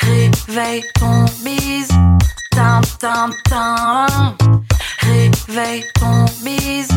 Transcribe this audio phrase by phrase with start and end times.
[0.00, 1.88] Réveille ton bise.
[2.50, 4.06] Tin, tin, tin.
[5.00, 6.88] Réveille ton bise.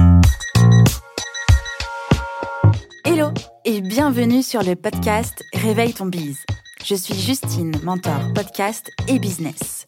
[3.05, 3.29] Hello
[3.65, 6.45] et bienvenue sur le podcast Réveille ton bise.
[6.83, 9.87] Je suis Justine, mentor podcast et business.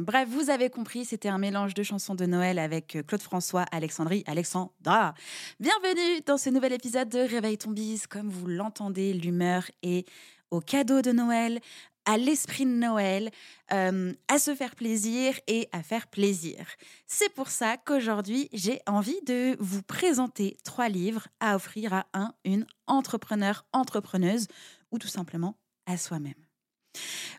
[0.00, 3.64] Bref, vous avez compris, c'était un mélange de chansons de Noël avec euh, Claude François,
[3.70, 5.14] Alexandrie, Alexandra.
[5.58, 8.06] Bienvenue dans ce nouvel épisode de Réveille ton bise.
[8.06, 10.08] Comme vous l'entendez, l'humeur est
[10.50, 11.60] au cadeau de Noël,
[12.06, 13.30] à l'esprit de Noël,
[13.72, 16.66] euh, à se faire plaisir et à faire plaisir.
[17.06, 22.34] C'est pour ça qu'aujourd'hui, j'ai envie de vous présenter trois livres à offrir à un,
[22.44, 24.46] une entrepreneur, entrepreneuse
[24.90, 25.59] ou tout simplement
[25.96, 26.34] soi-même.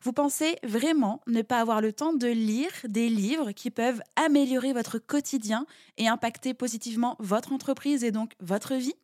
[0.04, 4.74] Vous pensez vraiment ne pas avoir le temps de lire des livres qui peuvent améliorer
[4.74, 5.66] votre quotidien
[5.98, 8.96] et impacter positivement votre entreprise et donc votre vie?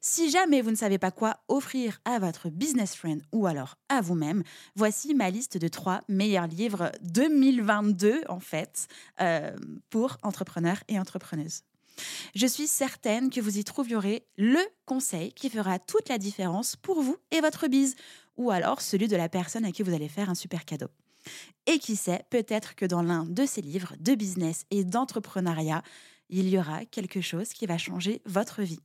[0.00, 4.00] Si jamais vous ne savez pas quoi offrir à votre business friend ou alors à
[4.00, 4.42] vous-même,
[4.76, 8.86] voici ma liste de trois meilleurs livres 2022 en fait
[9.20, 9.56] euh,
[9.90, 11.62] pour entrepreneurs et entrepreneuses.
[12.36, 17.02] Je suis certaine que vous y trouverez le conseil qui fera toute la différence pour
[17.02, 17.96] vous et votre bise
[18.38, 20.88] ou alors celui de la personne à qui vous allez faire un super cadeau.
[21.66, 25.82] Et qui sait, peut-être que dans l'un de ces livres de business et d'entrepreneuriat,
[26.30, 28.80] il y aura quelque chose qui va changer votre vie.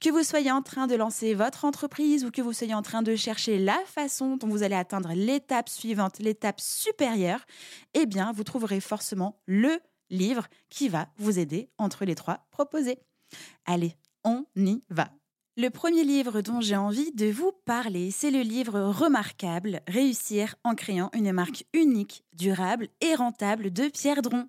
[0.00, 3.02] Que vous soyez en train de lancer votre entreprise ou que vous soyez en train
[3.02, 7.44] de chercher la façon dont vous allez atteindre l'étape suivante, l'étape supérieure,
[7.94, 9.80] eh bien, vous trouverez forcément le
[10.10, 12.98] livre qui va vous aider entre les trois proposés.
[13.66, 15.10] Allez, on y va.
[15.60, 20.76] Le premier livre dont j'ai envie de vous parler, c'est le livre remarquable Réussir en
[20.76, 24.48] créant une marque unique, durable et rentable de Pierre Dron.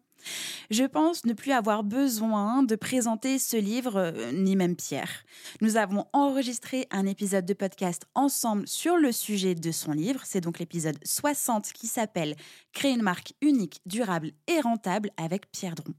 [0.69, 5.23] Je pense ne plus avoir besoin de présenter ce livre, euh, ni même Pierre.
[5.61, 10.21] Nous avons enregistré un épisode de podcast ensemble sur le sujet de son livre.
[10.25, 12.35] C'est donc l'épisode 60 qui s'appelle
[12.73, 15.93] Créer une marque unique, durable et rentable avec Pierre Dron.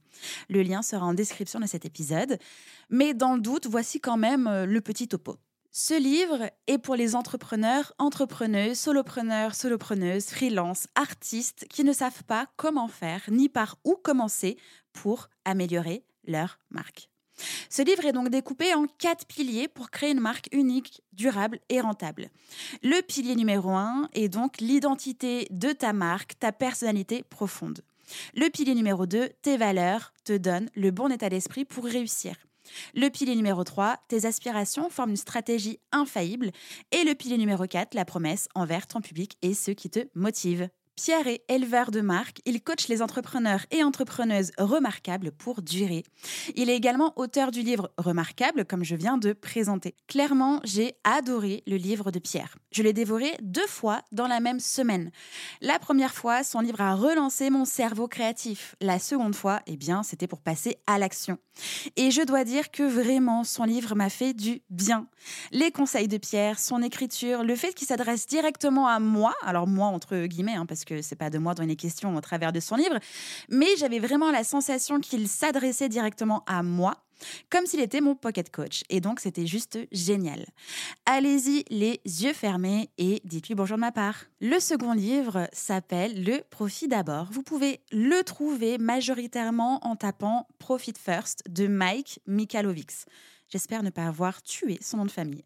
[0.49, 2.39] Le lien sera en description de cet épisode.
[2.91, 5.37] Mais dans le doute, voici quand même euh, le petit topo.
[5.73, 12.47] Ce livre est pour les entrepreneurs, entrepreneuses, solopreneurs, solopreneuses, freelance, artistes qui ne savent pas
[12.57, 14.57] comment faire ni par où commencer
[14.93, 17.09] pour améliorer leur marque.
[17.69, 21.81] Ce livre est donc découpé en quatre piliers pour créer une marque unique, durable et
[21.81, 22.31] rentable.
[22.83, 27.83] Le pilier numéro un est donc l'identité de ta marque, ta personnalité profonde.
[28.35, 32.35] Le pilier numéro 2, tes valeurs, te donnent le bon état d'esprit pour réussir.
[32.95, 36.51] Le pilier numéro 3, tes aspirations forment une stratégie infaillible.
[36.93, 40.69] Et le pilier numéro 4, la promesse envers ton public et ceux qui te motivent.
[41.03, 42.43] Pierre est éleveur de marque.
[42.45, 46.03] Il coach les entrepreneurs et entrepreneuses remarquables pour durer.
[46.57, 49.95] Il est également auteur du livre Remarquable, comme je viens de présenter.
[50.09, 52.59] Clairement, j'ai adoré le livre de Pierre.
[52.71, 55.11] Je l'ai dévoré deux fois dans la même semaine.
[55.63, 58.75] La première fois, son livre a relancé mon cerveau créatif.
[58.83, 61.39] La seconde fois, eh bien, c'était pour passer à l'action.
[61.97, 65.07] Et je dois dire que vraiment, son livre m'a fait du bien.
[65.51, 69.87] Les conseils de Pierre, son écriture, le fait qu'il s'adresse directement à moi, alors moi
[69.87, 72.53] entre guillemets, hein, parce que c'est pas de moi dont il est question au travers
[72.53, 72.99] de son livre,
[73.49, 76.97] mais j'avais vraiment la sensation qu'il s'adressait directement à moi
[77.51, 78.83] comme s'il était mon pocket coach.
[78.89, 80.47] Et donc, c'était juste génial.
[81.07, 84.25] Allez-y les yeux fermés et dites-lui bonjour de ma part.
[84.41, 87.29] Le second livre s'appelle Le Profit d'abord.
[87.31, 93.07] Vous pouvez le trouver majoritairement en tapant Profit First de Mike Mikhalovics.
[93.49, 95.45] J'espère ne pas avoir tué son nom de famille.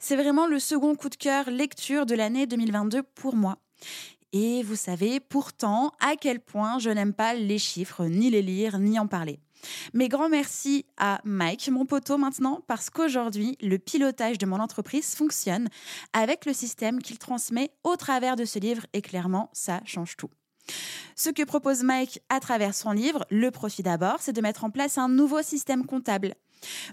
[0.00, 3.58] C'est vraiment le second coup de cœur lecture de l'année 2022 pour moi.
[4.38, 8.78] Et vous savez pourtant à quel point je n'aime pas les chiffres, ni les lire,
[8.78, 9.40] ni en parler.
[9.94, 15.14] Mais grand merci à Mike, mon poteau maintenant, parce qu'aujourd'hui, le pilotage de mon entreprise
[15.14, 15.68] fonctionne
[16.12, 20.28] avec le système qu'il transmet au travers de ce livre et clairement, ça change tout.
[21.14, 24.70] Ce que propose Mike à travers son livre, Le profit d'abord, c'est de mettre en
[24.70, 26.34] place un nouveau système comptable.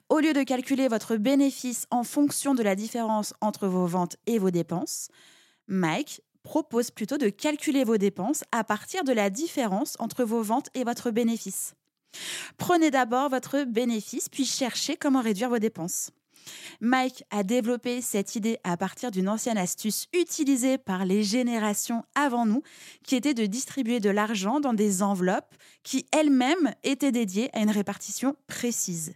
[0.07, 4.39] Au lieu de calculer votre bénéfice en fonction de la différence entre vos ventes et
[4.39, 5.09] vos dépenses,
[5.67, 10.69] Mike propose plutôt de calculer vos dépenses à partir de la différence entre vos ventes
[10.73, 11.73] et votre bénéfice.
[12.57, 16.11] Prenez d'abord votre bénéfice, puis cherchez comment réduire vos dépenses.
[16.81, 22.45] Mike a développé cette idée à partir d'une ancienne astuce utilisée par les générations avant
[22.45, 22.61] nous,
[23.03, 27.71] qui était de distribuer de l'argent dans des enveloppes qui elles-mêmes étaient dédiées à une
[27.71, 29.13] répartition précise.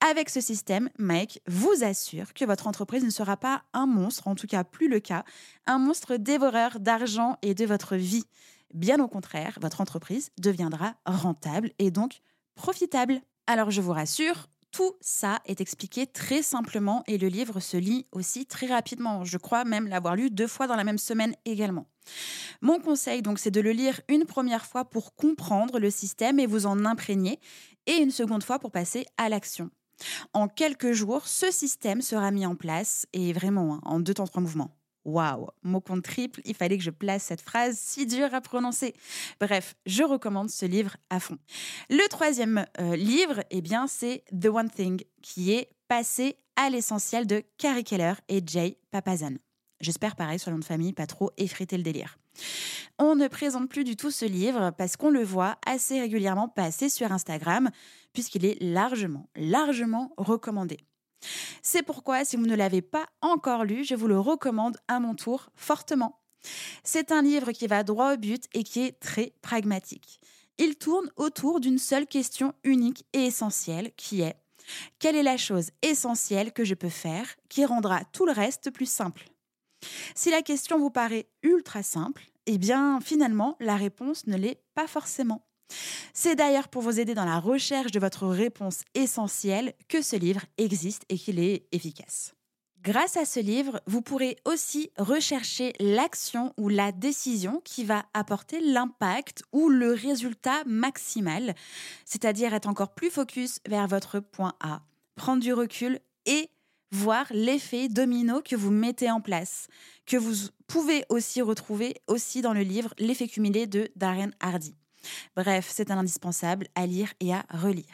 [0.00, 4.34] Avec ce système, Mike vous assure que votre entreprise ne sera pas un monstre, en
[4.34, 5.24] tout cas plus le cas,
[5.66, 8.24] un monstre dévoreur d'argent et de votre vie.
[8.72, 12.20] Bien au contraire, votre entreprise deviendra rentable et donc
[12.54, 13.20] profitable.
[13.46, 18.06] Alors je vous rassure, tout ça est expliqué très simplement et le livre se lit
[18.12, 19.24] aussi très rapidement.
[19.24, 21.86] Je crois même l'avoir lu deux fois dans la même semaine également.
[22.60, 26.46] Mon conseil donc c'est de le lire une première fois pour comprendre le système et
[26.46, 27.40] vous en imprégner
[27.86, 29.70] et une seconde fois pour passer à l'action.
[30.32, 34.26] En quelques jours, ce système sera mis en place et vraiment hein, en deux temps
[34.26, 34.79] trois mouvements.
[35.04, 38.94] Waouh, mot compte triple, il fallait que je place cette phrase si dure à prononcer.
[39.40, 41.38] Bref, je recommande ce livre à fond.
[41.88, 47.26] Le troisième euh, livre, eh bien, c'est The One Thing, qui est passé à l'essentiel
[47.26, 49.36] de Carrie Keller et Jay Papazan.
[49.80, 52.18] J'espère pareil sur le nom de famille, pas trop effriter le délire.
[52.98, 56.90] On ne présente plus du tout ce livre parce qu'on le voit assez régulièrement passer
[56.90, 57.70] sur Instagram,
[58.12, 60.76] puisqu'il est largement, largement recommandé.
[61.62, 65.14] C'est pourquoi, si vous ne l'avez pas encore lu, je vous le recommande à mon
[65.14, 66.20] tour fortement.
[66.84, 70.20] C'est un livre qui va droit au but et qui est très pragmatique.
[70.58, 74.36] Il tourne autour d'une seule question unique et essentielle qui est
[74.98, 78.90] quelle est la chose essentielle que je peux faire qui rendra tout le reste plus
[78.90, 79.28] simple?
[80.14, 84.86] Si la question vous paraît ultra simple, eh bien finalement la réponse ne l'est pas
[84.86, 85.49] forcément.
[86.12, 90.42] C'est d'ailleurs pour vous aider dans la recherche de votre réponse essentielle que ce livre
[90.58, 92.34] existe et qu'il est efficace.
[92.82, 98.58] Grâce à ce livre, vous pourrez aussi rechercher l'action ou la décision qui va apporter
[98.60, 101.54] l'impact ou le résultat maximal,
[102.06, 104.80] c'est-à-dire être encore plus focus vers votre point A,
[105.14, 106.48] prendre du recul et
[106.90, 109.68] voir l'effet domino que vous mettez en place,
[110.06, 114.74] que vous pouvez aussi retrouver aussi dans le livre L'effet cumulé de Darren Hardy.
[115.36, 117.84] Bref, c'est un indispensable à lire et à relire.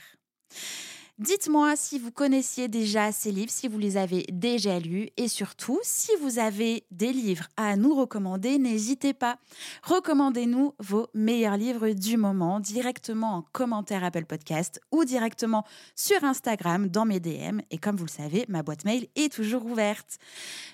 [1.18, 5.80] Dites-moi si vous connaissiez déjà ces livres, si vous les avez déjà lus et surtout
[5.82, 9.38] si vous avez des livres à nous recommander, n'hésitez pas.
[9.82, 15.64] Recommandez-nous vos meilleurs livres du moment directement en commentaire Apple Podcast ou directement
[15.94, 17.60] sur Instagram dans mes DM.
[17.70, 20.18] Et comme vous le savez, ma boîte mail est toujours ouverte.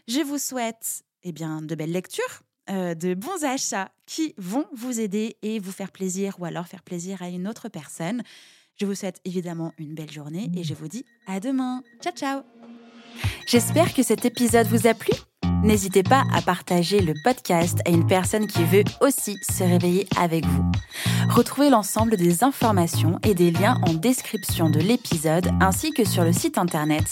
[0.08, 5.00] Je vous souhaite eh bien, de belles lectures euh, de bons achats qui vont vous
[5.00, 8.22] aider et vous faire plaisir ou alors faire plaisir à une autre personne.
[8.80, 11.82] Je vous souhaite évidemment une belle journée et je vous dis à demain.
[12.00, 12.42] Ciao ciao
[13.46, 15.12] J'espère que cet épisode vous a plu.
[15.62, 20.44] N'hésitez pas à partager le podcast à une personne qui veut aussi se réveiller avec
[20.44, 20.64] vous.
[21.30, 26.32] Retrouvez l'ensemble des informations et des liens en description de l'épisode ainsi que sur le
[26.32, 27.04] site internet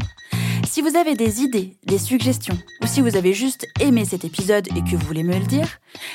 [0.67, 4.67] Si vous avez des idées, des suggestions, ou si vous avez juste aimé cet épisode
[4.75, 5.67] et que vous voulez me le dire,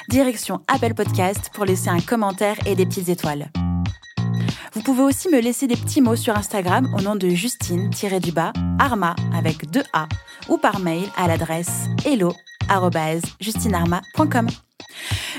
[0.08, 3.50] direction Apple Podcast pour laisser un commentaire et des petites étoiles.
[4.72, 9.14] Vous pouvez aussi me laisser des petits mots sur Instagram au nom de Justine-du-bas, Arma
[9.36, 10.08] avec deux A,
[10.48, 14.48] ou par mail à l'adresse hello.justinarma.com.